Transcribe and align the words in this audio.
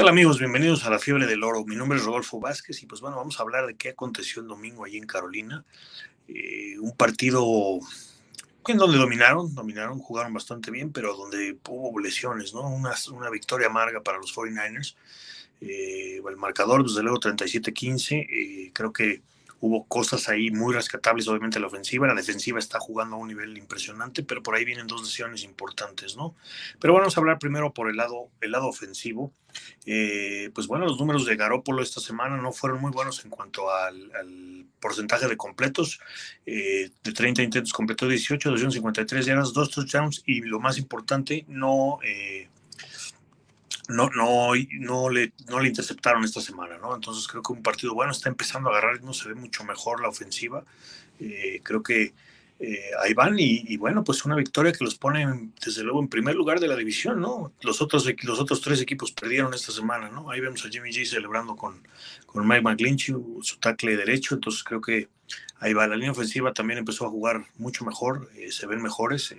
¿Qué 0.00 0.04
tal 0.04 0.12
amigos? 0.14 0.38
Bienvenidos 0.38 0.86
a 0.86 0.90
la 0.90 0.98
Fiebre 0.98 1.26
del 1.26 1.44
Oro. 1.44 1.62
Mi 1.66 1.76
nombre 1.76 1.98
es 1.98 2.04
Rodolfo 2.06 2.40
Vázquez 2.40 2.82
y 2.82 2.86
pues 2.86 3.02
bueno, 3.02 3.18
vamos 3.18 3.38
a 3.38 3.42
hablar 3.42 3.66
de 3.66 3.76
qué 3.76 3.90
aconteció 3.90 4.40
el 4.40 4.48
domingo 4.48 4.82
allí 4.82 4.96
en 4.96 5.06
Carolina. 5.06 5.62
Eh, 6.26 6.78
un 6.78 6.96
partido 6.96 7.44
en 8.66 8.78
donde 8.78 8.96
dominaron, 8.96 9.54
dominaron, 9.54 9.98
jugaron 9.98 10.32
bastante 10.32 10.70
bien, 10.70 10.90
pero 10.90 11.14
donde 11.14 11.58
hubo 11.68 12.00
lesiones, 12.00 12.54
¿no? 12.54 12.62
Una, 12.62 12.94
una 13.12 13.28
victoria 13.28 13.66
amarga 13.66 14.02
para 14.02 14.16
los 14.16 14.34
49ers. 14.34 14.94
Eh, 15.60 16.22
el 16.26 16.36
marcador, 16.38 16.82
desde 16.82 17.02
luego, 17.02 17.20
37-15. 17.20 18.26
Eh, 18.26 18.70
creo 18.72 18.94
que 18.94 19.20
Hubo 19.60 19.86
cosas 19.86 20.28
ahí 20.28 20.50
muy 20.50 20.74
rescatables, 20.74 21.28
obviamente 21.28 21.60
la 21.60 21.66
ofensiva, 21.66 22.06
la 22.06 22.14
defensiva 22.14 22.58
está 22.58 22.78
jugando 22.78 23.16
a 23.16 23.18
un 23.18 23.28
nivel 23.28 23.56
impresionante, 23.56 24.22
pero 24.22 24.42
por 24.42 24.54
ahí 24.54 24.64
vienen 24.64 24.86
dos 24.86 25.02
lesiones 25.02 25.44
importantes, 25.44 26.16
¿no? 26.16 26.34
Pero 26.78 26.94
vamos 26.94 27.16
a 27.16 27.20
hablar 27.20 27.38
primero 27.38 27.72
por 27.72 27.88
el 27.88 27.96
lado, 27.96 28.30
el 28.40 28.52
lado 28.52 28.68
ofensivo. 28.68 29.32
Eh, 29.86 30.50
pues 30.54 30.66
bueno, 30.66 30.86
los 30.86 30.98
números 30.98 31.26
de 31.26 31.36
Garópolo 31.36 31.82
esta 31.82 32.00
semana 32.00 32.36
no 32.36 32.52
fueron 32.52 32.80
muy 32.80 32.92
buenos 32.92 33.24
en 33.24 33.30
cuanto 33.30 33.70
al, 33.70 34.66
porcentaje 34.80 35.28
de 35.28 35.36
completos. 35.36 36.00
Eh, 36.46 36.90
de 37.02 37.12
30 37.12 37.42
intentos 37.42 37.72
completó 37.72 38.08
18, 38.08 38.50
253 38.50 39.26
yardas, 39.26 39.52
dos 39.52 39.70
touchdowns 39.70 40.22
y 40.26 40.40
lo 40.42 40.60
más 40.60 40.78
importante, 40.78 41.44
no... 41.48 41.98
Eh, 42.04 42.49
no, 43.90 44.08
no, 44.10 44.52
no, 44.78 45.08
le, 45.10 45.32
no 45.48 45.60
le 45.60 45.68
interceptaron 45.68 46.24
esta 46.24 46.40
semana, 46.40 46.78
¿no? 46.78 46.94
Entonces 46.94 47.26
creo 47.28 47.42
que 47.42 47.52
un 47.52 47.62
partido 47.62 47.94
bueno 47.94 48.12
está 48.12 48.28
empezando 48.28 48.68
a 48.68 48.72
agarrar, 48.72 49.02
no 49.02 49.12
se 49.12 49.28
ve 49.28 49.34
mucho 49.34 49.64
mejor 49.64 50.00
la 50.00 50.08
ofensiva. 50.08 50.64
Eh, 51.18 51.60
creo 51.62 51.82
que 51.82 52.14
eh, 52.62 52.90
ahí 53.02 53.14
van 53.14 53.36
y, 53.38 53.76
bueno, 53.78 54.04
pues 54.04 54.24
una 54.26 54.36
victoria 54.36 54.72
que 54.72 54.84
los 54.84 54.94
pone 54.94 55.50
desde 55.64 55.82
luego 55.82 56.00
en 56.00 56.08
primer 56.08 56.34
lugar 56.34 56.60
de 56.60 56.68
la 56.68 56.76
división, 56.76 57.20
¿no? 57.20 57.52
Los 57.62 57.80
otros, 57.80 58.06
los 58.22 58.38
otros 58.38 58.60
tres 58.60 58.80
equipos 58.82 59.12
perdieron 59.12 59.54
esta 59.54 59.72
semana, 59.72 60.10
¿no? 60.10 60.30
Ahí 60.30 60.40
vemos 60.40 60.64
a 60.64 60.68
Jimmy 60.68 60.90
G 60.90 61.06
celebrando 61.06 61.56
con, 61.56 61.82
con 62.26 62.46
Mike 62.46 62.62
McGlinchey, 62.62 63.14
su 63.40 63.58
tackle 63.58 63.96
derecho, 63.96 64.34
entonces 64.34 64.62
creo 64.62 64.80
que 64.80 65.08
ahí 65.58 65.72
va. 65.72 65.86
La 65.86 65.96
línea 65.96 66.12
ofensiva 66.12 66.52
también 66.52 66.78
empezó 66.78 67.06
a 67.06 67.10
jugar 67.10 67.46
mucho 67.56 67.84
mejor, 67.84 68.30
eh, 68.36 68.52
se 68.52 68.66
ven 68.66 68.82
mejores 68.82 69.34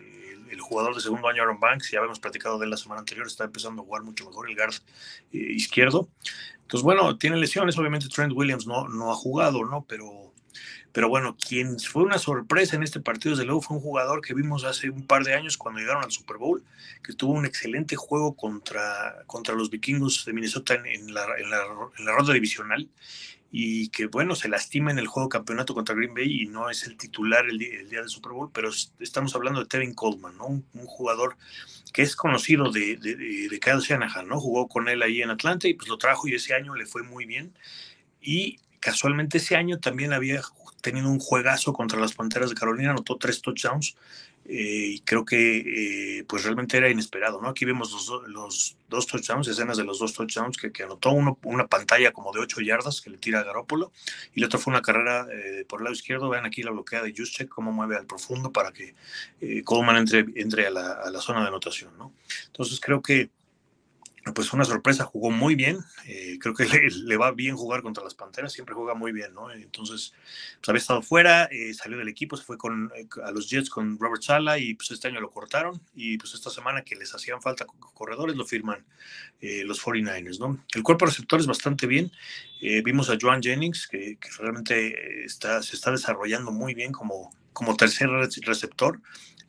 el 0.52 0.62
jugador 0.62 0.94
de 0.94 1.02
segundo 1.02 1.28
año 1.28 1.42
Aaron 1.42 1.60
Banks, 1.60 1.92
ya 1.92 2.00
habíamos 2.00 2.20
platicado 2.20 2.60
de 2.60 2.68
la 2.68 2.78
semana 2.78 3.00
anterior, 3.00 3.26
está 3.26 3.46
empezando 3.46 3.82
a 3.82 3.86
jugar 3.86 4.04
mucho 4.04 4.26
mejor 4.26 4.50
el 4.50 4.56
guard 4.56 4.74
eh, 5.32 5.38
izquierdo. 5.38 6.10
Entonces, 6.62 6.84
bueno, 6.84 7.18
tiene 7.18 7.38
lesiones, 7.38 7.78
obviamente 7.78 8.08
Trent 8.08 8.34
Williams 8.34 8.68
no, 8.68 8.88
no 8.88 9.12
ha 9.12 9.16
jugado, 9.16 9.66
¿no? 9.66 9.86
Pero, 9.88 10.34
pero 10.92 11.10
bueno, 11.10 11.36
quien 11.36 11.80
fue 11.80 12.04
una 12.04 12.18
sorpresa 12.18 12.76
en 12.76 12.84
este 12.84 13.00
partido, 13.00 13.36
desde 13.36 13.46
luego, 13.46 13.62
fue 13.62 13.78
un 13.78 13.84
jugador 13.84 14.22
que 14.22 14.34
vimos 14.34 14.64
hace 14.64 14.90
un 14.90 15.06
par 15.06 15.24
de 15.24 15.34
años 15.34 15.58
cuando 15.58 15.80
llegaron 15.80 16.04
al 16.04 16.12
Super 16.12 16.38
Bowl, 16.38 16.64
que 17.04 17.14
tuvo 17.14 17.34
un 17.34 17.46
excelente 17.46 17.96
juego 17.96 18.36
contra, 18.36 19.24
contra 19.28 19.56
los 19.56 19.70
vikingos 19.70 20.26
de 20.26 20.34
Minnesota 20.34 20.76
en, 20.76 21.14
la, 21.14 21.28
la, 21.28 21.64
en 21.98 22.06
la 22.06 22.12
ronda 22.14 22.34
divisional 22.34 22.88
y 23.52 23.90
que 23.90 24.08
bueno, 24.08 24.36
se 24.36 24.48
lastima 24.48 24.92
en 24.92 25.00
el 25.00 25.08
juego 25.08 25.28
campeonato 25.28 25.74
contra 25.74 25.94
Green 25.94 26.14
Bay 26.14 26.42
y 26.42 26.46
no 26.48 26.70
es 26.70 26.84
el 26.84 26.96
titular 26.96 27.46
el 27.50 27.58
día, 27.58 28.00
del 28.00 28.10
Super 28.10 28.32
Bowl, 28.32 28.50
pero 28.54 28.70
estamos 29.00 29.36
hablando 29.36 29.60
de 29.60 29.66
Tevin 29.66 29.94
Coleman, 29.94 30.38
¿no? 30.38 30.46
Un, 30.46 30.64
jugador 30.86 31.36
que 31.92 32.02
es 32.02 32.16
conocido 32.16 32.72
de, 32.72 32.96
de, 32.96 33.16
de, 33.16 33.60
Kyle 33.60 33.80
Shanahan, 33.80 34.28
¿no? 34.28 34.40
Jugó 34.40 34.68
con 34.68 34.88
él 34.88 35.02
ahí 35.02 35.22
en 35.22 35.30
Atlanta 35.30 35.68
y 35.68 35.74
pues 35.74 35.90
lo 35.90 35.98
trajo 35.98 36.28
y 36.28 36.36
ese 36.36 36.54
año 36.54 36.76
le 36.76 36.86
fue 36.86 37.04
muy 37.04 37.26
bien. 37.26 37.54
Y 38.22 38.60
casualmente 38.80 39.40
ese 39.40 39.56
año 39.58 39.80
también 39.80 40.14
había 40.14 40.42
tenido 40.82 41.10
un 41.10 41.20
juegazo 41.20 41.74
contra 41.74 42.00
las 42.00 42.14
Panteras 42.14 42.50
de 42.50 42.56
Carolina, 42.56 42.92
anotó 42.92 43.18
tres 43.18 43.42
touchdowns 43.42 43.96
eh, 44.46 44.96
y 44.96 45.00
creo 45.02 45.24
que 45.24 46.18
eh, 46.20 46.24
pues 46.28 46.44
realmente 46.44 46.76
era 46.76 46.90
inesperado, 46.90 47.40
¿no? 47.40 47.50
Aquí 47.50 47.64
vemos 47.64 47.92
los, 48.28 48.76
dos 48.90 49.08
touchdowns, 49.08 49.48
escenas 49.48 49.78
de 49.78 49.84
los 49.84 50.00
dos 50.00 50.14
touchdowns 50.14 50.58
que, 50.58 50.84
anotó 50.84 51.12
uno, 51.12 51.38
una 51.44 51.68
pantalla 51.68 52.12
como 52.12 52.34
de 52.34 52.40
ocho 52.40 52.60
yardas 52.60 53.02
que 53.02 53.12
le 53.12 53.18
tira 53.18 53.40
a 53.40 53.44
Garópolo 53.44 53.92
y 54.34 54.42
la 54.42 54.48
otra 54.48 54.60
fue 54.60 54.72
una 54.72 54.82
carrera 54.82 55.28
eh, 55.32 55.64
por 55.70 55.80
el 55.80 55.86
lado 55.86 55.94
izquierdo, 55.94 56.30
vean 56.30 56.46
aquí 56.46 56.64
la 56.64 56.72
bloquea 56.72 57.04
de 57.04 57.14
Juszczyk, 57.16 57.50
cómo 57.50 57.72
mueve 57.72 57.98
al 57.98 58.08
profundo 58.08 58.52
para 58.52 58.72
que 58.72 58.96
Coleman 59.64 59.98
entre, 59.98 60.26
entre 60.36 60.68
a, 60.68 60.72
la, 60.72 60.92
a 60.94 61.12
la 61.12 61.22
zona 61.22 61.42
de 61.42 61.48
anotación, 61.48 61.98
¿no? 61.98 62.12
Entonces 62.48 62.80
creo 62.80 63.02
que 63.02 63.30
pues 64.36 64.54
una 64.54 64.66
sorpresa, 64.66 65.06
jugó 65.06 65.32
muy 65.32 65.56
bien, 65.56 65.80
eh, 66.06 66.38
creo 66.40 66.54
que 66.54 66.66
le, 67.06 67.18
va 67.18 67.32
bien 67.32 67.56
jugar 67.56 67.82
contra 67.82 68.04
las 68.04 68.14
Panteras, 68.14 68.54
siempre 68.54 68.76
juega 68.76 68.94
muy 68.94 69.12
bien, 69.12 69.34
¿no? 69.34 69.52
Entonces, 69.52 70.14
pues 70.60 70.70
había 70.70 70.80
estado 70.80 71.02
fuera, 71.02 71.46
eh, 71.46 71.74
salió 71.74 71.98
del 71.98 72.08
equipo, 72.08 72.38
se 72.38 72.44
fue 72.44 72.58
con, 72.58 72.92
eh, 72.96 73.08
a 73.24 73.32
los 73.32 73.50
Jets 73.50 73.70
con 73.70 73.98
Robert 73.98 74.22
Sala 74.22 74.60
y 74.60 74.76
pues 74.76 74.92
este 74.92 75.08
año 75.08 75.20
lo 75.22 75.32
cortaron 75.32 75.82
y 75.96 76.18
pues 76.18 76.36
esta 76.36 76.52
semana 76.52 76.84
que 76.84 76.96
les 76.96 77.14
hacían 77.16 77.42
falta 77.42 77.66
corredores 77.94 78.36
lo 78.36 78.46
firman 78.46 78.86
los 79.42 79.84
49ers, 79.84 80.40
¿no? 80.40 80.64
El 80.74 80.84
cuerpo 80.84 81.06
receptor 81.08 81.40
es 81.40 81.48
bastante 81.48 81.88
bien, 81.88 82.12
vimos 82.84 83.10
a 83.10 83.18
Joan 83.20 83.42
Jennings 83.42 83.88
que, 83.88 84.18
que 84.18 84.30
realmente 84.40 85.26
está, 85.26 85.64
se 85.64 85.76
está 85.76 85.92
desarrollando 85.92 86.52
muy 86.52 86.76
bien 86.76 86.92
como, 86.92 87.32
como 87.54 87.76
tercer 87.76 88.10
receptor, 88.10 89.02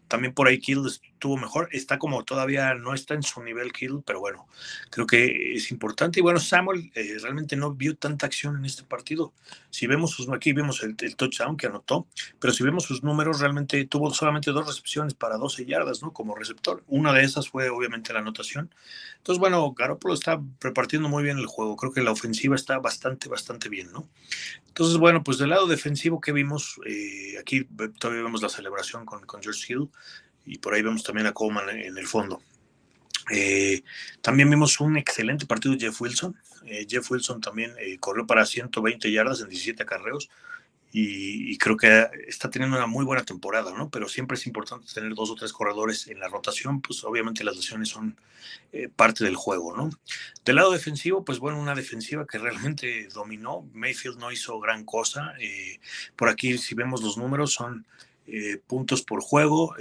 también 0.09 0.34
por 0.34 0.49
ahí 0.49 0.59
Kill 0.59 0.83
estuvo 1.22 1.37
mejor. 1.37 1.69
Está 1.71 2.00
como 2.00 2.25
todavía 2.25 2.75
no 2.75 2.94
está 2.94 3.15
en 3.15 3.22
su 3.22 3.41
nivel 3.44 3.72
Kill, 3.72 4.03
pero 4.05 4.19
bueno, 4.19 4.49
creo 4.91 5.06
que 5.06 5.55
es 5.55 5.71
importante. 5.71 6.19
Y 6.19 6.22
bueno, 6.22 6.41
Samuel 6.41 6.91
eh, 6.97 7.16
realmente 7.22 7.55
no 7.55 7.72
vio 7.72 7.97
tanta 7.97 8.27
acción 8.27 8.56
en 8.56 8.65
este 8.65 8.83
partido. 8.83 9.33
Si 9.71 9.87
vemos 9.87 10.10
sus, 10.10 10.28
aquí 10.31 10.53
vemos 10.53 10.83
el, 10.83 10.97
touchdown 10.97 11.56
que 11.56 11.69
anotó, 11.69 12.09
pero 12.41 12.53
si 12.53 12.65
vemos 12.65 12.83
sus 12.83 13.05
números, 13.05 13.38
realmente 13.38 13.84
tuvo 13.87 14.12
solamente 14.12 14.50
dos 14.50 14.66
recepciones 14.66 15.15
para 15.15 15.37
12 15.37 15.65
yardas, 15.65 16.03
¿no? 16.03 16.12
Como 16.12 16.34
receptor. 16.34 16.83
Una 16.88 17.12
de 17.12 17.22
esas 17.22 17.49
fue 17.49 17.71
obviamente 17.71 18.12
la 18.12 18.19
anotación. 18.19 18.75
Entonces, 19.19 19.39
bueno, 19.39 19.72
Garoppolo 19.72 20.15
está 20.15 20.43
repartiendo 20.60 21.09
muy 21.09 21.22
bien 21.22 21.39
el 21.39 21.47
juego. 21.47 21.77
Creo 21.77 21.93
que 21.93 22.03
la 22.03 22.10
ofensiva 22.10 22.56
está 22.56 22.81
bastante, 22.81 23.28
bastante 23.28 23.69
bien, 23.69 23.93
¿no? 23.93 24.09
Entonces, 24.66 24.97
bueno, 24.97 25.22
pues 25.22 25.39
del 25.39 25.50
lado 25.50 25.69
defensivo 25.69 26.21
que 26.21 26.33
vimos, 26.33 26.81
eh, 26.84 27.39
aquí 27.39 27.65
todavía 28.00 28.25
vemos 28.25 28.43
la 28.43 28.49
celebración 28.49 29.06
con, 29.06 29.25
con 29.25 29.41
George 29.41 29.72
Hill 29.72 29.89
y 30.44 30.58
por 30.58 30.75
ahí 30.75 30.82
vemos 30.82 31.03
también 31.03 31.26
a 31.26 31.32
Coleman 31.32 31.70
en 31.70 31.97
el 31.97 32.06
fondo. 32.06 32.42
Eh, 33.30 33.82
también 34.20 34.50
vimos 34.50 34.80
un 34.80 34.97
excelente 34.97 35.47
partido 35.47 35.74
de 35.74 35.80
Jeff 35.80 36.00
Wilson. 36.00 36.36
Eh, 36.65 36.86
Jeff 36.89 37.10
Wilson 37.10 37.41
también 37.41 37.72
eh, 37.78 37.98
corrió 37.98 38.27
para 38.27 38.47
120 38.47 39.10
yardas 39.10 39.41
en 39.41 39.48
17 39.48 39.83
acarreos 39.83 40.28
y, 40.94 41.56
creo 41.56 41.74
que 41.78 42.06
está 42.28 42.50
teniendo 42.50 42.77
una 42.77 42.86
muy 42.86 43.06
buena 43.06 43.24
temporada, 43.24 43.72
¿no? 43.72 43.89
Pero 43.89 44.10
siempre 44.10 44.36
es 44.36 44.47
importante 44.47 44.92
tener 44.92 45.15
dos 45.15 45.30
o 45.30 45.34
tres 45.34 45.50
corredores 45.50 46.06
en 46.09 46.21
la 46.21 46.28
rotación, 46.28 46.83
pues 46.83 47.03
obviamente 47.03 47.45
las 47.45 47.56
lesiones 47.56 47.88
son 47.88 48.18
parte 48.95 49.24
del 49.24 49.34
juego, 49.34 49.74
¿no? 49.74 49.88
Del 50.45 50.56
lado 50.56 50.71
defensivo, 50.71 51.24
pues 51.24 51.38
bueno, 51.38 51.59
una 51.59 51.74
defensiva 51.74 52.27
que 52.27 52.36
realmente 52.36 53.09
dominó. 53.15 53.66
Mayfield 53.72 54.18
no 54.18 54.33
hizo 54.33 54.60
gran 54.60 54.84
cosa. 54.84 55.33
por 56.15 56.28
aquí, 56.28 56.59
si 56.59 56.74
vemos 56.74 57.03
los 57.03 57.16
números, 57.16 57.54
son 57.54 57.86
puntos 58.66 59.03
por 59.03 59.22
juego 59.22 59.74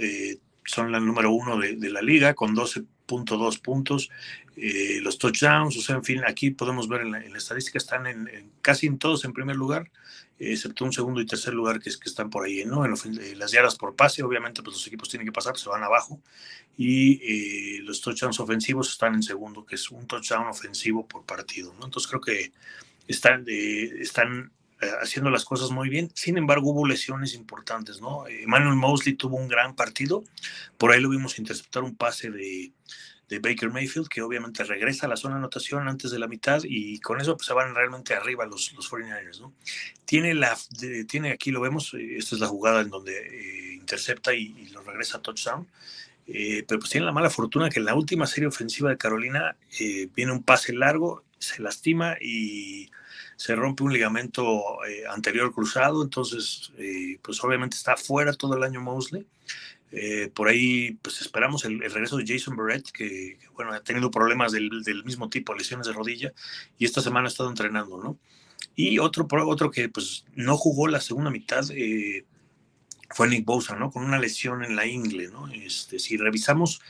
son 0.64 0.92
la 0.92 1.00
número 1.00 1.30
uno 1.32 1.58
de, 1.58 1.90
la 1.90 2.02
liga 2.02 2.34
con 2.34 2.54
12.2 2.54 3.60
puntos. 3.60 4.10
Eh, 4.56 5.00
los 5.02 5.18
touchdowns, 5.18 5.76
o 5.76 5.80
sea, 5.80 5.96
en 5.96 6.04
fin, 6.04 6.22
aquí 6.26 6.50
podemos 6.50 6.88
ver 6.88 7.02
en 7.02 7.12
la, 7.12 7.38
estadística, 7.38 7.78
están 7.78 8.06
en, 8.06 8.50
casi 8.60 8.86
en 8.86 8.98
todos 8.98 9.24
en 9.24 9.32
primer 9.32 9.56
lugar, 9.56 9.90
excepto 10.38 10.84
un 10.84 10.92
segundo 10.92 11.20
y 11.20 11.26
tercer 11.26 11.54
lugar 11.54 11.80
que, 11.80 11.88
es, 11.88 11.96
que 11.96 12.08
están 12.08 12.28
por 12.28 12.44
ahí, 12.44 12.64
¿no? 12.64 12.84
En 12.84 12.92
eh, 12.92 13.34
las 13.34 13.52
yardas 13.52 13.76
por 13.76 13.96
pase, 13.96 14.22
obviamente, 14.22 14.62
pues 14.62 14.76
los 14.76 14.86
equipos 14.86 15.08
tienen 15.08 15.26
que 15.26 15.32
pasar, 15.32 15.52
pues 15.52 15.62
se 15.62 15.70
van 15.70 15.82
abajo. 15.82 16.20
Y 16.76 17.20
eh, 17.78 17.82
los 17.82 18.00
touchdowns 18.00 18.40
ofensivos 18.40 18.90
están 18.90 19.14
en 19.14 19.22
segundo, 19.22 19.64
que 19.64 19.76
es 19.76 19.90
un 19.90 20.06
touchdown 20.06 20.46
ofensivo 20.48 21.06
por 21.06 21.24
partido. 21.24 21.72
Entonces 21.82 22.08
creo 22.08 22.20
que 22.20 22.52
están, 23.08 23.44
están 23.48 24.52
haciendo 25.00 25.30
las 25.30 25.44
cosas 25.44 25.70
muy 25.70 25.88
bien. 25.88 26.10
Sin 26.14 26.38
embargo, 26.38 26.70
hubo 26.70 26.86
lesiones 26.86 27.34
importantes, 27.34 28.00
¿no? 28.00 28.26
Emmanuel 28.26 28.76
Mosley 28.76 29.14
tuvo 29.14 29.36
un 29.36 29.48
gran 29.48 29.74
partido. 29.74 30.24
Por 30.78 30.92
ahí 30.92 31.00
lo 31.00 31.08
vimos 31.08 31.38
interceptar 31.38 31.82
un 31.82 31.96
pase 31.96 32.30
de, 32.30 32.72
Baker 33.40 33.70
Mayfield, 33.70 34.08
que 34.08 34.20
obviamente 34.20 34.62
regresa 34.62 35.06
a 35.06 35.08
la 35.08 35.16
zona 35.16 35.36
anotación 35.36 35.88
antes 35.88 36.10
de 36.10 36.18
la 36.18 36.28
mitad 36.28 36.60
y 36.64 37.00
con 37.00 37.18
eso 37.18 37.34
pues, 37.34 37.46
se 37.46 37.54
van 37.54 37.74
realmente 37.74 38.12
arriba 38.12 38.44
los, 38.44 38.74
los 38.74 38.90
49ers, 38.90 39.40
¿no? 39.40 39.54
Tiene, 40.04 40.34
la, 40.34 40.54
tiene 41.08 41.30
aquí, 41.30 41.50
lo 41.50 41.62
vemos, 41.62 41.94
eh, 41.94 42.16
esta 42.18 42.34
es 42.34 42.42
la 42.42 42.48
jugada 42.48 42.82
en 42.82 42.90
donde 42.90 43.16
eh, 43.16 43.72
intercepta 43.72 44.34
y, 44.34 44.66
lo 44.66 44.82
regresa 44.82 45.16
a 45.16 45.22
touchdown. 45.22 45.66
pero 46.26 46.78
pues 46.78 46.90
tiene 46.90 47.06
la 47.06 47.12
mala 47.12 47.30
fortuna 47.30 47.70
que 47.70 47.78
en 47.78 47.86
la 47.86 47.94
última 47.94 48.26
serie 48.26 48.48
ofensiva 48.48 48.90
de 48.90 48.98
Carolina 48.98 49.56
viene 50.14 50.32
un 50.32 50.42
pase 50.42 50.74
largo, 50.74 51.24
se 51.42 51.60
lastima 51.60 52.16
y 52.20 52.90
se 53.36 53.56
rompe 53.56 53.82
un 53.82 53.92
ligamento 53.92 54.84
eh, 54.84 55.04
anterior 55.08 55.52
cruzado, 55.52 56.02
entonces 56.02 56.72
eh, 56.78 57.18
pues 57.22 57.42
obviamente 57.42 57.76
está 57.76 57.96
fuera 57.96 58.32
todo 58.32 58.56
el 58.56 58.62
año 58.62 58.80
Mosley. 58.80 59.26
Eh, 59.90 60.30
por 60.32 60.48
ahí 60.48 60.92
pues 61.02 61.20
esperamos 61.20 61.64
el, 61.64 61.80
regreso 61.80 62.16
de 62.16 62.24
Jason 62.26 62.56
Barrett, 62.56 62.90
que, 62.92 63.38
bueno, 63.54 63.72
ha 63.72 63.80
tenido 63.80 64.10
problemas 64.10 64.52
del, 64.52 64.70
mismo 65.04 65.28
tipo, 65.28 65.54
lesiones 65.54 65.86
de 65.86 65.92
rodilla, 65.92 66.32
y 66.78 66.84
esta 66.84 67.02
semana 67.02 67.26
ha 67.26 67.30
estado 67.30 67.50
entrenando, 67.50 68.02
¿no? 68.02 68.18
Y 68.74 68.98
otro, 69.00 69.26
otro 69.30 69.70
que 69.70 69.88
pues 69.88 70.24
no 70.34 70.56
jugó 70.56 70.88
la 70.88 71.00
segunda 71.00 71.30
mitad 71.30 71.64
fue 73.10 73.28
Nick 73.28 73.44
Bosa, 73.44 73.76
¿no? 73.76 73.90
Con 73.90 74.04
una 74.04 74.18
lesión 74.18 74.64
en 74.64 74.76
la 74.76 74.86
ingle, 74.86 75.28
¿no? 75.28 75.48
Este, 75.48 75.98
si 75.98 76.16
revisamos 76.16 76.80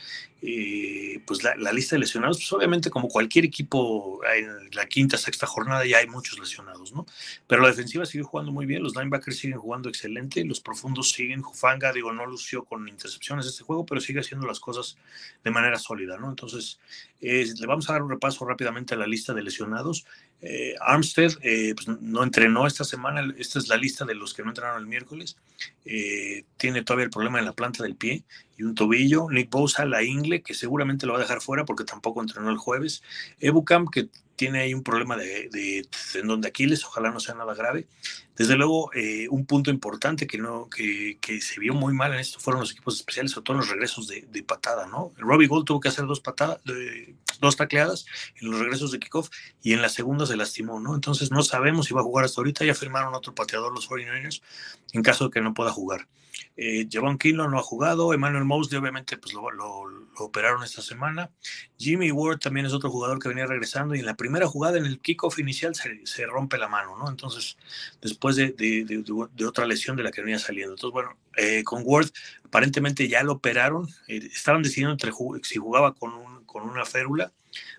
eh, 0.45 1.21
pues 1.25 1.41
la, 1.41 1.71
lista 1.71 1.95
de 1.95 2.01
lesionados, 2.01 2.37
pues 2.37 2.51
obviamente 2.51 2.89
como 2.89 3.07
cualquier 3.07 3.45
equipo 3.45 4.19
en 4.35 4.69
la 4.73 4.85
quinta, 4.87 5.17
sexta 5.17 5.47
jornada 5.47 5.85
ya 5.85 5.99
hay 5.99 6.07
muchos 6.07 6.37
lesionados, 6.37 6.91
¿no? 6.91 7.05
Pero 7.47 7.61
la 7.61 7.69
defensiva 7.69 8.05
sigue 8.05 8.25
jugando 8.25 8.51
muy 8.51 8.65
bien, 8.65 8.83
los 8.83 8.93
linebackers 8.93 9.37
siguen 9.37 9.57
jugando 9.57 9.87
excelente, 9.87 10.43
los 10.43 10.59
profundos 10.59 11.11
siguen, 11.11 11.41
Jufanga, 11.41 11.93
digo, 11.93 12.11
no 12.11 12.25
lució 12.25 12.65
con 12.65 12.89
intercepciones 12.89 13.45
este 13.45 13.63
juego, 13.63 13.85
pero 13.85 14.01
sigue 14.01 14.19
haciendo 14.19 14.45
las 14.45 14.59
cosas 14.59 14.97
de 15.45 15.51
manera 15.51 15.79
sólida, 15.79 16.17
¿no? 16.17 16.27
Entonces, 16.29 16.77
le 17.21 17.65
vamos 17.65 17.89
a 17.89 17.93
dar 17.93 18.03
un 18.03 18.09
repaso 18.09 18.45
rápidamente 18.45 18.95
a 18.95 18.97
la 18.97 19.07
lista 19.07 19.33
de 19.33 19.43
lesionados. 19.43 20.05
Eh, 20.41 20.75
Armstead 20.81 21.31
eh, 21.41 21.73
pues 21.73 21.87
no 22.01 22.21
entrenó 22.21 22.67
esta 22.67 22.83
semana, 22.83 23.33
esta 23.37 23.59
es 23.59 23.69
la 23.69 23.77
lista 23.77 24.03
de 24.03 24.13
los 24.13 24.33
que 24.33 24.43
no 24.43 24.49
entrenaron 24.49 24.81
el 24.81 24.87
miércoles. 24.87 25.37
Eh, 25.85 26.43
tiene 26.57 26.83
todavía 26.83 27.05
el 27.05 27.11
problema 27.11 27.39
en 27.39 27.45
la 27.45 27.53
planta 27.53 27.81
del 27.81 27.95
pie 27.95 28.25
y 28.57 28.63
un 28.63 28.75
tobillo. 28.75 29.29
Nick 29.29 29.49
Bosa, 29.49 29.85
la 29.85 30.03
ingle, 30.03 30.41
que 30.41 30.53
seguramente 30.53 31.05
lo 31.05 31.13
va 31.13 31.19
a 31.19 31.21
dejar 31.21 31.41
fuera 31.41 31.65
porque 31.65 31.83
tampoco 31.83 32.21
entrenó 32.21 32.49
el 32.49 32.57
jueves. 32.57 33.03
Ebucam, 33.39 33.87
que 33.87 34.09
tiene 34.35 34.59
ahí 34.59 34.73
un 34.73 34.83
problema 34.83 35.15
de, 35.15 35.49
de 35.51 35.87
tendón 36.11 36.41
de 36.41 36.47
Aquiles, 36.47 36.83
ojalá 36.85 37.11
no 37.11 37.19
sea 37.19 37.35
nada 37.35 37.53
grave. 37.53 37.87
Desde 38.35 38.55
luego, 38.55 38.91
eh, 38.93 39.27
un 39.29 39.45
punto 39.45 39.69
importante 39.69 40.25
que, 40.25 40.39
no, 40.39 40.67
que, 40.69 41.19
que, 41.21 41.39
se 41.39 41.59
vio 41.59 41.73
muy 41.73 41.93
mal 41.93 42.13
en 42.13 42.19
esto 42.19 42.39
fueron 42.39 42.61
los 42.61 42.71
equipos 42.71 42.95
especiales, 42.95 43.31
sobre 43.31 43.45
todo 43.45 43.57
los 43.57 43.69
regresos 43.69 44.07
de, 44.07 44.27
de 44.29 44.43
patada, 44.43 44.87
¿no? 44.87 45.13
Robbie 45.17 45.47
Gold 45.47 45.65
tuvo 45.65 45.79
que 45.79 45.89
hacer 45.89 46.05
dos 46.07 46.19
patadas, 46.19 46.59
dos 47.39 47.55
tacleadas 47.55 48.05
en 48.41 48.49
los 48.49 48.59
regresos 48.59 48.91
de 48.91 48.99
kickoff 48.99 49.29
y 49.61 49.73
en 49.73 49.81
la 49.81 49.89
segunda 49.89 50.25
se 50.25 50.35
lastimó, 50.35 50.79
¿no? 50.79 50.95
Entonces 50.95 51.29
no 51.31 51.43
sabemos 51.43 51.85
si 51.85 51.93
va 51.93 52.01
a 52.01 52.03
jugar 52.03 52.25
hasta 52.25 52.41
ahorita, 52.41 52.65
ya 52.65 52.73
firmaron 52.73 53.13
otro 53.13 53.35
pateador 53.35 53.73
los 53.73 53.87
49ers 53.87 54.41
en 54.93 55.03
caso 55.03 55.25
de 55.25 55.31
que 55.31 55.41
no 55.41 55.53
pueda 55.53 55.71
jugar. 55.71 56.07
Eh, 56.55 56.87
Javon 56.91 57.17
Kilo 57.17 57.49
no 57.49 57.59
ha 57.59 57.63
jugado. 57.63 58.13
Emmanuel 58.13 58.45
Mosley, 58.45 58.79
obviamente, 58.79 59.17
pues 59.17 59.33
lo, 59.33 59.43
operaron 60.17 60.63
esta 60.63 60.81
semana. 60.81 61.31
Jimmy 61.77 62.11
Ward 62.11 62.39
también 62.39 62.65
es 62.65 62.73
otro 62.73 62.89
jugador 62.89 63.19
que 63.19 63.29
venía 63.29 63.45
regresando. 63.45 63.95
Y 63.95 63.99
en 63.99 64.05
la 64.05 64.15
primera 64.15 64.47
jugada, 64.47 64.77
en 64.77 64.85
el 64.85 64.99
kickoff 64.99 65.39
inicial, 65.39 65.73
se, 65.75 66.25
rompe 66.25 66.57
la 66.57 66.67
mano, 66.67 66.97
¿no? 66.97 67.09
Entonces, 67.09 67.57
después 68.01 68.35
de, 68.35 68.51
de, 68.51 69.45
otra 69.45 69.65
lesión 69.65 69.95
de 69.97 70.03
la 70.03 70.11
que 70.11 70.21
venía 70.21 70.39
saliendo. 70.39 70.73
Entonces, 70.73 70.93
bueno, 70.93 71.17
eh, 71.35 71.63
con 71.63 71.83
Ward, 71.85 72.09
aparentemente 72.45 73.07
ya 73.07 73.23
lo 73.23 73.33
operaron. 73.33 73.87
Eh, 74.07 74.29
estaban 74.33 74.61
decidiendo 74.61 74.93
entre 74.93 75.11
si 75.43 75.57
jugaba 75.57 75.93
con, 75.95 76.13
un, 76.13 76.45
con 76.45 76.63
una 76.63 76.85
férula, 76.85 77.31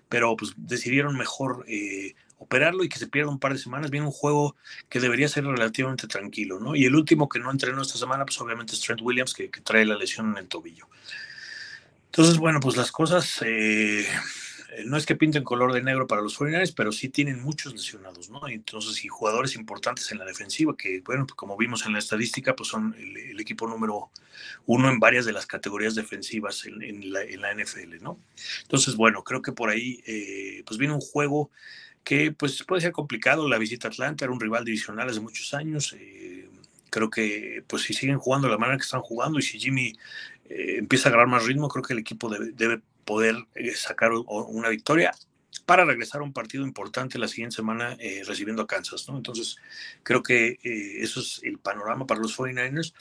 pero 0.09 0.35
pues 0.35 0.53
decidieron 0.57 1.17
mejor 1.17 1.65
eh, 1.67 2.15
operarlo 2.45 2.83
y 2.83 2.89
que 2.89 2.99
se 2.99 3.07
pierda 3.07 3.31
un 3.31 3.39
par 3.39 3.53
de 3.53 3.59
semanas. 3.59 3.91
Viene 3.91 4.05
un 4.05 4.11
juego 4.11 4.55
que 4.87 4.99
debería 4.99 5.27
ser 5.27 5.45
relativamente 5.45 6.07
tranquilo, 6.07 6.59
¿no? 6.59 6.75
Y 6.75 6.85
el 6.85 6.95
último 6.95 7.27
que 7.27 7.39
no 7.39 7.51
entrenó 7.51 7.81
esta 7.81 7.97
semana, 7.97 8.25
pues 8.25 8.39
obviamente 8.39 8.73
es 8.73 8.81
Trent 8.81 9.01
Williams, 9.01 9.33
que, 9.33 9.49
trae 9.49 9.85
la 9.85 9.95
lesión 9.95 10.31
en 10.31 10.37
el 10.37 10.47
tobillo. 10.47 10.87
Entonces, 12.05 12.37
bueno, 12.37 12.59
pues 12.59 12.77
las 12.77 12.91
cosas 12.91 13.41
eh, 13.45 14.07
no 14.85 14.97
es 14.97 15.05
que 15.05 15.15
pinten 15.15 15.43
color 15.43 15.73
de 15.73 15.81
negro 15.81 16.07
para 16.07 16.21
los 16.21 16.37
49 16.37 16.73
pero 16.75 16.91
sí 16.91 17.09
tienen 17.09 17.41
muchos 17.41 17.73
lesionados, 17.73 18.29
¿no? 18.29 18.47
Entonces, 18.47 19.03
y 19.03 19.07
jugadores 19.07 19.55
importantes 19.55 20.11
en 20.11 20.19
la 20.19 20.25
defensiva, 20.25 20.75
que, 20.77 21.01
bueno, 21.01 21.25
pues 21.25 21.35
como 21.35 21.57
vimos 21.57 21.85
en 21.85 21.93
la 21.93 21.99
estadística, 21.99 22.55
pues 22.55 22.69
son 22.69 22.95
el, 22.97 23.39
equipo 23.39 23.67
número 23.67 24.09
uno 24.65 24.89
en 24.89 24.99
varias 24.99 25.25
de 25.25 25.33
las 25.33 25.45
categorías 25.45 25.93
defensivas 25.93 26.65
en, 26.65 27.11
la, 27.11 27.53
NFL, 27.53 28.01
¿no? 28.01 28.17
Entonces, 28.63 28.95
bueno, 28.95 29.23
creo 29.23 29.41
que 29.41 29.51
por 29.51 29.69
ahí, 29.69 30.01
eh, 30.07 30.63
pues 30.65 30.77
viene 30.77 30.93
un 30.93 31.01
juego 31.01 31.51
que 32.05 32.31
pues 32.31 32.63
puede 32.63 32.81
ser 32.81 32.93
complicado. 32.93 33.49
La 33.49 33.57
visita 33.57 33.89
a 33.89 33.91
Atlanta 33.91 34.23
era 34.23 34.31
un 34.31 34.39
rival 34.39 34.63
divisional 34.63 35.09
hace 35.09 35.19
muchos 35.19 35.53
años. 35.53 35.93
Eh, 35.99 36.47
creo 36.89 37.09
que 37.09 37.63
pues 37.67 37.81
si 37.83 37.93
siguen 37.93 38.19
jugando 38.19 38.47
de 38.47 38.53
la 38.53 38.59
manera 38.59 38.77
que 38.77 38.83
están 38.83 39.01
jugando 39.01 39.39
y 39.39 39.41
si 39.41 39.59
Jimmy 39.59 39.91
eh, 40.47 40.75
empieza 40.77 41.09
a 41.09 41.11
agarrar 41.11 41.27
más 41.27 41.45
ritmo, 41.45 41.67
creo 41.67 41.83
que 41.83 41.93
el 41.93 41.99
equipo 41.99 42.29
debe, 42.29 42.81
poder 43.03 43.35
eh, 43.55 43.71
sacar 43.75 44.11
una 44.13 44.69
victoria 44.69 45.11
para 45.65 45.83
regresar 45.83 46.21
a 46.21 46.23
un 46.23 46.33
partido 46.33 46.63
importante 46.63 47.17
la 47.17 47.27
siguiente 47.27 47.55
semana 47.55 47.97
recibiendo 48.27 48.61
a 48.61 48.67
Kansas, 48.67 49.07
¿no? 49.07 49.15
Entonces, 49.15 49.55
creo 50.03 50.21
que 50.21 50.59
eso 51.01 51.21
es 51.21 51.39
el 51.43 51.59
panorama 51.59 52.05
para 52.05 52.19
los 52.19 52.37
49ers. 52.37 52.93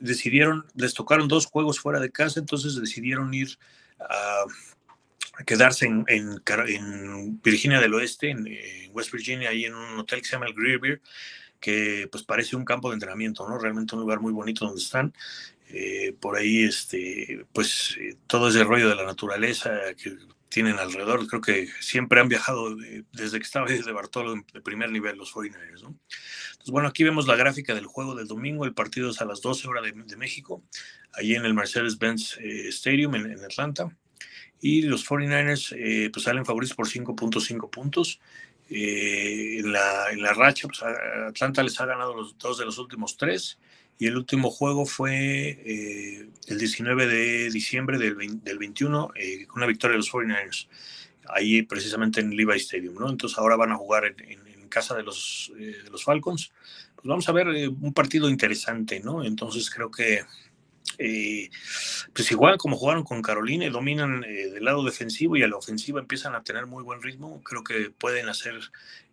decidieron, 0.00 0.66
les 0.74 0.92
tocaron 0.92 1.28
dos 1.28 1.46
juegos 1.46 1.78
fuera 1.78 2.00
de 2.00 2.10
casa, 2.10 2.40
entonces 2.40 2.74
decidieron 2.74 3.32
ir 3.32 3.58
a 4.00 4.44
quedarse 5.44 5.86
en, 5.86 6.04
en, 6.08 7.40
Virginia 7.42 7.80
del 7.80 7.94
Oeste, 7.94 8.30
en, 8.30 8.46
West 8.92 9.12
Virginia, 9.12 9.50
ahí 9.50 9.64
en 9.64 9.74
un 9.74 9.98
hotel 9.98 10.20
que 10.20 10.26
se 10.26 10.32
llama 10.32 10.46
el 10.46 10.54
Greer 10.54 11.00
que 11.62 12.08
pues 12.10 12.24
parece 12.24 12.56
un 12.56 12.64
campo 12.64 12.90
de 12.90 12.94
entrenamiento, 12.94 13.48
¿no? 13.48 13.56
Realmente 13.56 13.94
un 13.94 14.02
lugar 14.02 14.20
muy 14.20 14.32
bonito 14.32 14.66
donde 14.66 14.82
están. 14.82 15.14
Eh, 15.68 16.14
por 16.20 16.36
ahí, 16.36 16.64
este, 16.64 17.46
pues 17.54 17.96
eh, 18.00 18.16
todo 18.26 18.48
ese 18.48 18.64
rollo 18.64 18.88
de 18.88 18.96
la 18.96 19.04
naturaleza 19.04 19.70
que 19.96 20.18
tienen 20.48 20.78
alrededor, 20.78 21.26
creo 21.28 21.40
que 21.40 21.68
siempre 21.80 22.20
han 22.20 22.28
viajado 22.28 22.76
desde 23.12 23.38
que 23.38 23.44
estaba 23.44 23.66
desde 23.66 23.92
Bartolo 23.92 24.34
de 24.52 24.60
primer 24.60 24.90
nivel 24.90 25.16
los 25.16 25.32
49ers, 25.32 25.82
¿no? 25.82 25.96
Entonces, 26.50 26.70
bueno, 26.72 26.88
aquí 26.88 27.04
vemos 27.04 27.26
la 27.26 27.36
gráfica 27.36 27.74
del 27.74 27.86
juego 27.86 28.14
del 28.14 28.26
domingo, 28.26 28.66
el 28.66 28.74
partido 28.74 29.10
es 29.10 29.22
a 29.22 29.24
las 29.24 29.40
12 29.40 29.66
horas 29.68 29.84
de, 29.84 30.16
México, 30.16 30.62
ahí 31.14 31.36
en 31.36 31.46
el 31.46 31.54
Mercedes-Benz 31.54 32.36
eh, 32.38 32.68
Stadium 32.68 33.14
en 33.14 33.42
Atlanta 33.42 33.96
y 34.62 34.82
los 34.82 35.04
49ers 35.06 35.74
eh, 35.76 36.08
pues 36.10 36.24
salen 36.24 36.46
favoritos 36.46 36.76
por 36.76 36.88
5.5 36.88 37.68
puntos. 37.68 38.20
Eh, 38.70 39.58
en, 39.58 39.72
la, 39.72 40.10
en, 40.12 40.22
la, 40.22 40.32
racha, 40.32 40.68
pues 40.68 40.82
Atlanta 40.82 41.62
les 41.62 41.78
ha 41.80 41.84
ganado 41.84 42.14
los 42.14 42.38
dos 42.38 42.56
de 42.56 42.64
los 42.64 42.78
últimos 42.78 43.18
tres 43.18 43.58
y 43.98 44.06
el 44.06 44.16
último 44.16 44.50
juego 44.50 44.86
fue 44.86 45.60
eh, 45.66 46.28
el 46.46 46.58
19 46.58 47.06
de 47.06 47.50
diciembre 47.50 47.98
del, 47.98 48.16
del 48.42 48.58
21 48.58 49.08
con 49.48 49.58
una 49.58 49.66
victoria 49.66 49.94
de 49.94 49.98
los 49.98 50.10
49ers, 50.10 50.68
ahí 51.28 51.62
precisamente 51.62 52.20
en 52.20 52.34
Levi 52.34 52.56
Stadium, 52.56 52.94
¿no? 52.94 53.10
Entonces 53.10 53.36
ahora 53.38 53.56
van 53.56 53.72
a 53.72 53.76
jugar 53.76 54.04
en, 54.06 54.40
casa 54.70 54.94
de 54.94 55.02
los, 55.02 55.52
de 55.54 55.90
los 55.90 56.02
Falcons. 56.02 56.50
Pues 56.94 57.04
vamos 57.04 57.28
a 57.28 57.32
ver 57.32 57.46
un 57.68 57.92
partido 57.92 58.30
interesante, 58.30 59.00
¿no? 59.00 59.22
Entonces 59.22 59.68
creo 59.68 59.90
que 59.90 60.22
eh, 60.98 61.50
pues 62.12 62.30
igual 62.30 62.58
como 62.58 62.76
jugaron 62.76 63.02
con 63.02 63.22
Carolina 63.22 63.64
y 63.64 63.70
dominan 63.70 64.24
eh, 64.24 64.50
del 64.50 64.64
lado 64.64 64.84
defensivo 64.84 65.36
y 65.36 65.42
a 65.42 65.48
la 65.48 65.56
ofensiva 65.56 66.00
empiezan 66.00 66.34
a 66.34 66.42
tener 66.42 66.66
muy 66.66 66.82
buen 66.82 67.02
ritmo, 67.02 67.42
creo 67.42 67.64
que 67.64 67.90
pueden 67.90 68.28
hacer, 68.28 68.54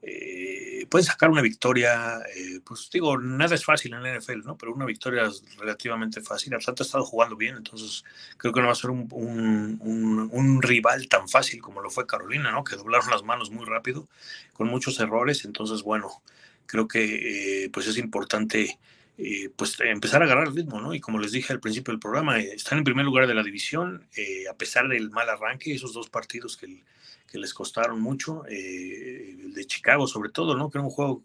eh, 0.01 0.85
pueden 0.89 1.05
sacar 1.05 1.29
una 1.29 1.41
victoria, 1.41 2.19
pues 2.65 2.89
digo, 2.91 3.17
nada 3.17 3.55
es 3.55 3.63
fácil 3.63 3.93
en 3.93 4.03
la 4.03 4.19
NFL, 4.19 4.45
¿no? 4.45 4.57
Pero 4.57 4.73
una 4.73 4.85
victoria 4.85 5.23
es 5.23 5.43
relativamente 5.57 6.21
fácil. 6.21 6.53
Atlanta 6.53 6.83
ha 6.83 6.85
estado 6.85 7.05
jugando 7.05 7.35
bien, 7.35 7.55
entonces 7.55 8.03
creo 8.37 8.53
que 8.53 8.59
no 8.59 8.67
va 8.67 8.73
a 8.73 8.75
ser 8.75 8.89
un, 8.89 9.07
un, 9.11 10.61
rival 10.61 11.07
tan 11.07 11.29
fácil 11.29 11.61
como 11.61 11.81
lo 11.81 11.89
fue 11.89 12.05
Carolina, 12.05 12.51
¿no? 12.51 12.63
Que 12.63 12.75
doblaron 12.75 13.09
las 13.09 13.23
manos 13.23 13.49
muy 13.51 13.65
rápido, 13.65 14.07
con 14.53 14.67
muchos 14.67 14.99
errores, 14.99 15.45
entonces 15.45 15.83
bueno, 15.83 16.21
creo 16.65 16.87
que 16.87 17.69
pues 17.73 17.87
es 17.87 17.97
importante 17.97 18.77
eh, 19.21 19.49
pues 19.53 19.77
empezar 19.81 20.21
a 20.21 20.25
agarrar 20.25 20.53
ritmo, 20.53 20.79
¿no? 20.79 20.93
Y 20.93 21.01
como 21.01 21.19
les 21.19 21.33
dije 21.33 21.51
al 21.51 21.59
principio 21.59 21.91
del 21.91 21.99
programa, 21.99 22.39
eh, 22.39 22.53
están 22.53 22.77
en 22.77 22.85
primer 22.85 23.03
lugar 23.03 23.27
de 23.27 23.33
la 23.33 23.43
división, 23.43 24.07
eh, 24.15 24.47
a 24.49 24.53
pesar 24.53 24.87
del 24.87 25.09
mal 25.09 25.29
arranque, 25.29 25.73
esos 25.73 25.93
dos 25.93 26.09
partidos 26.09 26.55
que, 26.55 26.85
que 27.27 27.37
les 27.37 27.53
costaron 27.53 27.99
mucho, 27.99 28.45
el 28.45 29.53
de 29.53 29.65
Chicago 29.65 30.07
sobre 30.07 30.29
todo, 30.29 30.55
¿no? 30.55 30.69
Que 30.69 30.77
era 30.77 30.85
un 30.85 30.89
juego 30.89 31.21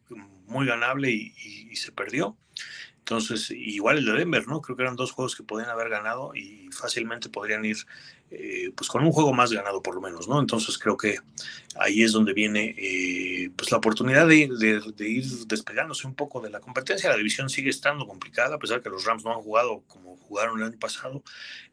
muy 0.46 0.66
ganable 0.66 1.10
y 1.12 1.76
se 1.76 1.92
perdió. 1.92 2.36
Entonces, 3.04 3.50
igual 3.50 3.98
el 3.98 4.06
de 4.06 4.12
Denver, 4.12 4.48
¿no? 4.48 4.62
Creo 4.62 4.78
que 4.78 4.82
eran 4.82 4.96
dos 4.96 5.12
juegos 5.12 5.36
que 5.36 5.42
podían 5.42 5.68
haber 5.68 5.90
ganado 5.90 6.34
y 6.34 6.70
fácilmente 6.72 7.28
podrían 7.28 7.62
ir 7.62 7.76
eh, 8.30 8.72
pues 8.74 8.88
con 8.88 9.04
un 9.04 9.12
juego 9.12 9.34
más 9.34 9.52
ganado 9.52 9.82
por 9.82 9.94
lo 9.94 10.00
menos, 10.00 10.26
¿no? 10.26 10.40
Entonces 10.40 10.78
creo 10.78 10.96
que 10.96 11.18
ahí 11.76 12.02
es 12.02 12.12
donde 12.12 12.32
viene 12.32 12.74
eh, 12.78 13.50
pues 13.54 13.70
la 13.70 13.76
oportunidad 13.76 14.26
de, 14.26 14.48
ir 15.00 15.24
despegándose 15.46 16.06
un 16.06 16.14
poco 16.14 16.40
de 16.40 16.48
la 16.48 16.60
competencia. 16.60 17.10
La 17.10 17.18
división 17.18 17.50
sigue 17.50 17.68
estando 17.68 18.06
complicada, 18.06 18.56
a 18.56 18.58
pesar 18.58 18.80
que 18.80 18.88
los 18.88 19.04
Rams 19.04 19.22
no 19.22 19.32
han 19.32 19.42
jugado 19.42 19.82
como 19.86 20.16
jugaron 20.16 20.58
el 20.58 20.68
año 20.68 20.78
pasado. 20.78 21.22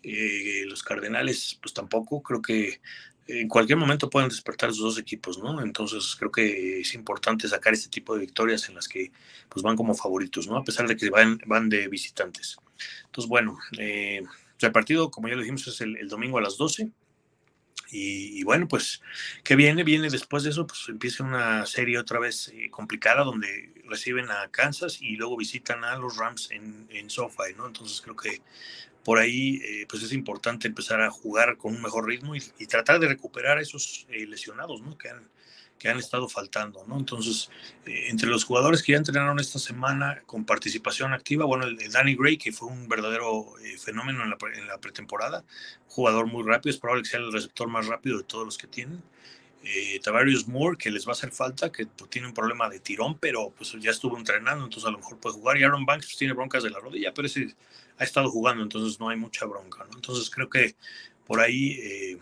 Eh, 0.04 0.66
los 0.68 0.84
Cardenales, 0.84 1.58
pues 1.62 1.74
tampoco. 1.74 2.22
Creo 2.22 2.42
que 2.42 2.82
en 3.40 3.48
cualquier 3.48 3.78
momento 3.78 4.10
pueden 4.10 4.30
despertar 4.30 4.70
esos 4.70 4.84
dos 4.84 4.98
equipos, 4.98 5.40
¿no? 5.40 5.62
Entonces 5.62 6.16
creo 6.18 6.32
que 6.32 6.82
es 6.82 6.94
importante 6.94 7.48
sacar 7.48 7.74
este 7.74 7.90
tipo 7.90 8.14
de 8.14 8.22
victorias 8.22 8.68
en 8.70 8.76
las 8.76 8.88
que 8.88 9.12
pues 9.50 9.64
van 9.64 9.76
como 9.76 9.96
favoritos, 9.96 10.48
¿no? 10.48 10.58
A 10.58 10.64
pesar 10.64 10.88
de 10.88 10.96
que 10.98 11.10
van, 11.10 11.40
van 11.46 11.70
de 11.70 11.88
visitantes. 11.88 12.58
Entonces, 13.06 13.30
bueno, 13.30 13.58
eh, 13.78 14.22
el 14.60 14.72
partido, 14.72 15.10
como 15.12 15.28
ya 15.28 15.36
lo 15.36 15.42
dijimos, 15.42 15.68
es 15.68 15.82
el, 15.82 16.08
domingo 16.08 16.38
a 16.38 16.42
las 16.42 16.58
12. 16.58 16.92
Y, 17.94 18.42
bueno, 18.44 18.70
pues, 18.70 19.02
¿qué 19.44 19.58
viene? 19.58 19.84
Viene 19.84 20.10
después 20.10 20.44
de 20.44 20.52
eso, 20.52 20.66
pues 20.66 20.86
empieza 20.88 21.26
una 21.26 21.66
serie 21.66 22.00
otra 22.00 22.20
vez 22.20 22.48
eh, 22.54 22.70
complicada 22.70 23.26
donde 23.26 23.74
reciben 23.86 24.32
a 24.32 24.48
Kansas 24.50 25.02
y 25.02 25.18
luego 25.18 25.36
visitan 25.36 25.84
a 25.84 25.98
los 25.98 26.16
Rams 26.16 26.52
en, 26.52 26.88
en 26.90 27.10
SoFi, 27.10 27.54
¿no? 27.58 27.68
Entonces 27.68 28.00
creo 28.00 28.16
que 28.16 28.42
por 29.03 29.20
ahí 29.20 29.62
eh, 29.63 29.86
pues 29.89 30.03
es 30.03 30.13
importante 30.13 30.67
empezar 30.67 31.01
a 31.01 31.10
jugar 31.10 31.58
con 31.58 31.75
un 31.75 31.81
mejor 31.81 32.08
ritmo 32.08 32.36
y, 32.36 32.41
tratar 32.67 33.00
de 33.00 33.08
recuperar 33.08 33.58
a 33.58 33.62
esos 33.62 34.05
eh, 34.10 34.25
lesionados 34.27 34.81
¿no? 34.81 34.98
que, 34.98 35.10
han, 35.10 35.27
que 35.77 35.89
han 35.89 35.98
estado 35.98 36.29
faltando. 36.29 36.86
¿no? 36.88 36.98
Entonces, 36.98 37.50
eh, 37.86 38.08
entre 38.10 38.29
los 38.29 38.43
jugadores 38.43 38.81
que 38.81 38.93
ya 38.93 38.98
entrenaron 38.98 39.39
esta 39.39 39.60
semana 39.60 40.22
con 40.25 40.46
participación 40.46 41.13
activa, 41.13 41.46
bueno, 41.46 41.65
el, 41.65 41.77
Danny 41.91 42.15
Gray, 42.15 42.38
que 42.38 42.51
fue 42.51 42.70
un 42.70 42.88
verdadero 42.88 43.53
fenómeno 43.84 44.24
en 44.24 44.29
la, 44.29 44.38
en 44.55 44.67
la, 44.67 44.77
pretemporada, 44.77 45.43
jugador 45.88 46.27
muy 46.27 46.43
rápido, 46.43 46.72
es 46.72 46.79
probable 46.79 47.03
que 47.03 47.10
sea 47.10 47.20
el 47.20 47.31
receptor 47.31 47.67
más 47.67 47.88
rápido 47.88 48.20
de 48.20 48.24
todos 48.24 48.46
los 48.46 48.58
que 48.58 48.67
tienen. 48.67 49.03
Tavarius 50.03 50.48
Moore, 50.48 50.77
que 50.77 50.89
les 50.89 51.06
va 51.06 51.12
a 51.12 51.13
hacer 51.13 51.32
falta, 51.32 51.72
que 51.72 51.86
tiene 52.10 52.27
un 52.27 52.34
problema 52.34 52.68
de 52.70 52.80
tirón, 52.80 53.18
pero 53.20 53.51
pues 53.51 53.75
ya 53.80 53.91
estuvo 53.91 54.18
entrenando, 54.18 54.63
entonces 54.65 54.88
a 54.88 54.91
lo 54.91 54.98
mejor 54.98 55.20
puede 55.20 55.36
jugar. 55.36 55.58
Y 55.58 55.63
Aaron 55.63 55.86
Banks 55.86 56.18
tiene 56.18 56.34
broncas 56.34 56.63
de 56.63 56.72
la 56.72 56.80
rodilla, 56.80 57.13
pero 57.13 57.27
ese 57.27 57.56
ha 57.98 58.03
estado 58.03 58.30
jugando, 58.30 58.63
entonces 58.63 59.00
no 59.00 59.10
hay 59.10 59.18
mucha 59.18 59.46
bronca. 59.46 59.86
Entonces 59.94 60.30
creo 60.30 60.50
que 60.50 60.75
por 61.27 61.39
ahí 61.39 61.80
eh, 61.82 62.20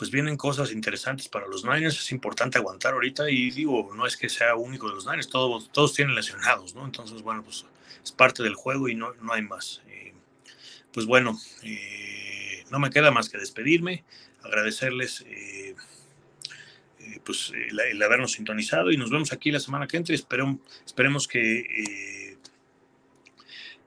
pues 0.00 0.10
vienen 0.10 0.38
cosas 0.38 0.72
interesantes 0.72 1.28
para 1.28 1.46
los 1.46 1.62
Niners, 1.62 2.00
es 2.00 2.10
importante 2.10 2.56
aguantar 2.56 2.94
ahorita 2.94 3.30
y 3.30 3.50
digo, 3.50 3.92
no 3.94 4.06
es 4.06 4.16
que 4.16 4.30
sea 4.30 4.54
único 4.54 4.88
de 4.88 4.94
los 4.94 5.04
Niners, 5.04 5.28
todos, 5.28 5.70
todos 5.70 5.92
tienen 5.92 6.14
lesionados, 6.14 6.74
¿no? 6.74 6.86
Entonces, 6.86 7.20
bueno, 7.20 7.42
pues 7.44 7.66
es 8.02 8.10
parte 8.10 8.42
del 8.42 8.54
juego 8.54 8.88
y 8.88 8.94
no, 8.94 9.12
no 9.20 9.34
hay 9.34 9.42
más. 9.42 9.82
Eh, 9.88 10.14
pues 10.90 11.04
bueno, 11.04 11.38
eh, 11.62 12.64
no 12.70 12.78
me 12.78 12.88
queda 12.88 13.10
más 13.10 13.28
que 13.28 13.36
despedirme, 13.36 14.04
agradecerles 14.42 15.26
pues 17.24 17.52
el, 17.54 18.02
habernos 18.02 18.32
sintonizado 18.32 18.90
y 18.90 18.96
nos 18.96 19.10
vemos 19.10 19.32
aquí 19.32 19.50
la 19.50 19.60
semana 19.60 19.86
que 19.86 19.96
entra. 19.96 20.14
esperemos 20.14 21.28
que 21.28 22.30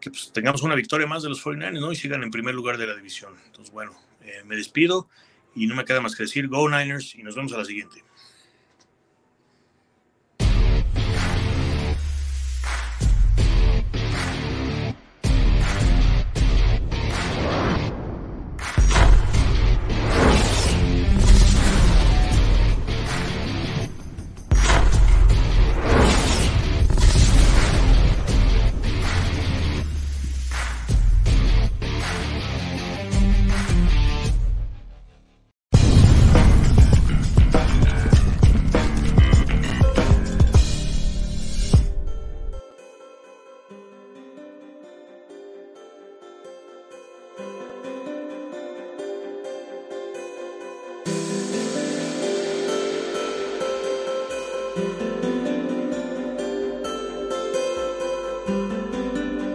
que 0.04 0.10
pues, 0.10 0.34
tengamos 0.34 0.62
una 0.64 0.76
victoria 0.76 1.08
más 1.08 1.24
de 1.24 1.30
los 1.30 1.42
49ers, 1.42 1.80
¿no? 1.80 1.90
Y 1.94 1.96
sigan 1.96 2.24
en 2.24 2.30
primer 2.30 2.54
lugar 2.54 2.78
de 2.78 2.88
la 2.88 2.94
división. 2.94 3.36
Entonces, 3.46 3.74
bueno, 3.74 3.94
eh, 4.22 4.44
me 4.46 4.58
despido 4.58 5.08
y 5.56 5.66
no 5.66 5.76
me 5.76 5.86
queda 5.86 6.02
más 6.02 6.14
que 6.14 6.24
decir 6.24 6.50
Go 6.50 6.68
Niners 6.68 7.16
y 7.16 7.24
nos 7.24 7.36
vemos 7.38 7.54
a 7.54 7.58
la 7.60 7.64
siguiente. 7.64 8.04